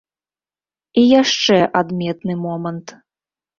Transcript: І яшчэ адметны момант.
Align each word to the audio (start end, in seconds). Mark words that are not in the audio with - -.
І 1.01 1.03
яшчэ 1.21 1.57
адметны 1.83 2.33
момант. 2.49 2.87